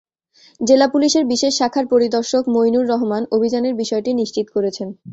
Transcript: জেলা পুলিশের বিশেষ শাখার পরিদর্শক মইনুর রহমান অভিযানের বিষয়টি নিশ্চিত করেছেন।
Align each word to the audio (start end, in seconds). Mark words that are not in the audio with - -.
জেলা 0.61 0.87
পুলিশের 0.87 1.23
বিশেষ 1.25 1.53
শাখার 1.59 1.85
পরিদর্শক 1.93 2.43
মইনুর 2.55 2.85
রহমান 2.87 3.23
অভিযানের 3.31 3.73
বিষয়টি 3.81 4.11
নিশ্চিত 4.13 4.47
করেছেন। 4.55 4.87